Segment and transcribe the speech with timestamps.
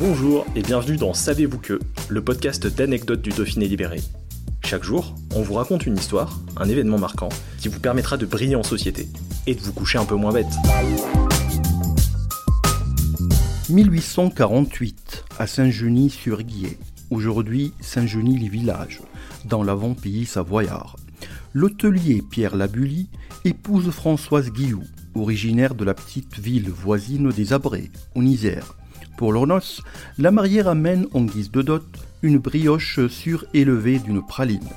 [0.00, 1.78] Bonjour et bienvenue dans Savez-vous que,
[2.08, 4.00] le podcast d'anecdotes du Dauphiné libéré.
[4.64, 7.28] Chaque jour, on vous raconte une histoire, un événement marquant,
[7.58, 9.08] qui vous permettra de briller en société
[9.46, 10.46] et de vous coucher un peu moins bête.
[13.68, 16.78] 1848, à Saint-Genis-sur-Guiers,
[17.10, 19.02] aujourd'hui Saint-Genis-les-Villages,
[19.44, 20.96] dans l'avant-pays savoyard.
[21.52, 23.10] L'hôtelier Pierre Labully
[23.44, 24.82] épouse Françoise Guillou,
[25.14, 28.76] originaire de la petite ville voisine des Abrés, en Isère.
[29.16, 29.82] Pour leur noces,
[30.18, 31.84] la mariée ramène en guise de dot
[32.22, 34.68] une brioche surélevée d'une praline.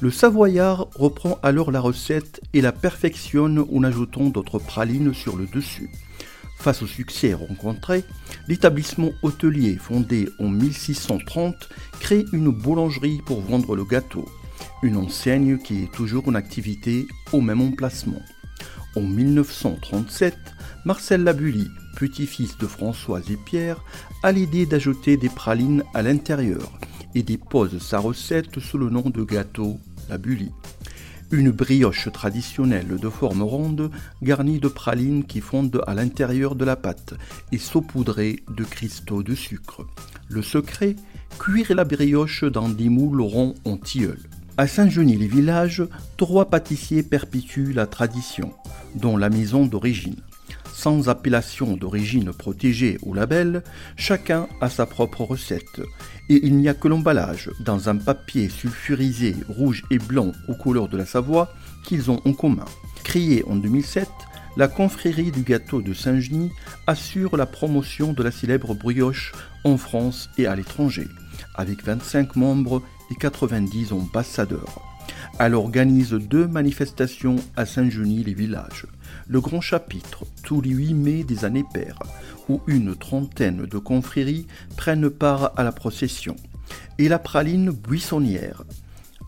[0.00, 5.46] Le Savoyard reprend alors la recette et la perfectionne en ajoutant d'autres pralines sur le
[5.46, 5.90] dessus.
[6.58, 8.04] Face au succès rencontré,
[8.48, 11.68] l'établissement hôtelier fondé en 1630
[12.00, 14.26] crée une boulangerie pour vendre le gâteau,
[14.82, 18.22] une enseigne qui est toujours en activité au même emplacement.
[18.96, 20.36] En 1937,
[20.84, 23.82] Marcel Labully, petit-fils de Françoise et Pierre,
[24.22, 26.72] a l'idée d'ajouter des pralines à l'intérieur
[27.14, 29.78] et dépose sa recette sous le nom de gâteau
[30.08, 30.50] Labully.
[31.30, 33.90] Une brioche traditionnelle de forme ronde
[34.22, 37.14] garnie de pralines qui fondent à l'intérieur de la pâte
[37.50, 39.86] et saupoudrée de cristaux de sucre.
[40.28, 40.96] Le secret
[41.38, 44.18] Cuire la brioche dans des moules ronds en tilleul.
[44.56, 45.82] À Saint-Genis-les-Villages,
[46.16, 48.52] trois pâtissiers perpétuent la tradition,
[48.94, 50.20] dont la maison d'origine.
[50.76, 53.62] Sans appellation d'origine protégée ou label,
[53.96, 55.80] chacun a sa propre recette,
[56.28, 60.88] et il n'y a que l'emballage, dans un papier sulfurisé rouge et blanc aux couleurs
[60.88, 62.64] de la Savoie, qu'ils ont en commun.
[63.04, 64.08] Créée en 2007,
[64.56, 66.50] la confrérie du gâteau de Saint-Genis
[66.88, 69.32] assure la promotion de la célèbre brioche
[69.62, 71.06] en France et à l'étranger,
[71.54, 72.82] avec 25 membres
[73.12, 74.82] et 90 ambassadeurs.
[75.38, 78.86] Elle organise deux manifestations à Saint-Genis-les-Villages.
[79.28, 81.98] Le grand chapitre, tous les 8 mai des années paires,
[82.48, 84.46] où une trentaine de confréries
[84.76, 86.36] prennent part à la procession.
[86.98, 88.62] Et la praline buissonnière,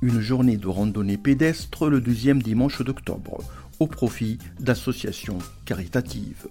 [0.03, 3.38] une journée de randonnée pédestre le deuxième dimanche d'octobre,
[3.81, 6.49] au profit d'associations caritatives.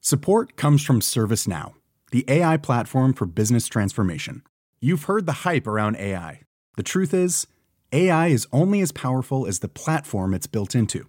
[0.00, 1.74] Support comes from ServiceNow,
[2.12, 4.42] the AI platform for business transformation.
[4.80, 6.40] You've heard the hype around AI.
[6.76, 7.46] The truth is,
[7.92, 11.08] AI is only as powerful as the platform it's built into.